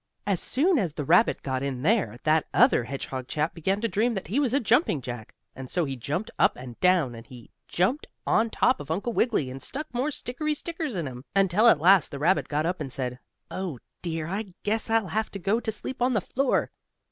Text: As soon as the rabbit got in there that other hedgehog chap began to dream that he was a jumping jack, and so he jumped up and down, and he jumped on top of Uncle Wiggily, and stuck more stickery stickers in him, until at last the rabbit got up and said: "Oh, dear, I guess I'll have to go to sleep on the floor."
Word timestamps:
As 0.25 0.39
soon 0.41 0.79
as 0.79 0.93
the 0.93 1.05
rabbit 1.05 1.43
got 1.43 1.61
in 1.61 1.83
there 1.83 2.17
that 2.23 2.47
other 2.55 2.85
hedgehog 2.85 3.27
chap 3.27 3.53
began 3.53 3.79
to 3.81 3.87
dream 3.87 4.15
that 4.15 4.25
he 4.29 4.39
was 4.39 4.51
a 4.51 4.59
jumping 4.59 4.99
jack, 4.99 5.31
and 5.55 5.69
so 5.69 5.85
he 5.85 5.95
jumped 5.95 6.31
up 6.39 6.55
and 6.57 6.79
down, 6.79 7.13
and 7.13 7.27
he 7.27 7.51
jumped 7.67 8.07
on 8.25 8.49
top 8.49 8.79
of 8.79 8.89
Uncle 8.89 9.13
Wiggily, 9.13 9.51
and 9.51 9.61
stuck 9.61 9.93
more 9.93 10.09
stickery 10.09 10.55
stickers 10.55 10.95
in 10.95 11.05
him, 11.05 11.23
until 11.35 11.67
at 11.67 11.79
last 11.79 12.09
the 12.09 12.17
rabbit 12.17 12.47
got 12.47 12.65
up 12.65 12.81
and 12.81 12.91
said: 12.91 13.19
"Oh, 13.51 13.77
dear, 14.01 14.25
I 14.25 14.55
guess 14.63 14.89
I'll 14.89 15.09
have 15.09 15.29
to 15.33 15.37
go 15.37 15.59
to 15.59 15.71
sleep 15.71 16.01
on 16.01 16.13
the 16.13 16.21
floor." 16.21 16.71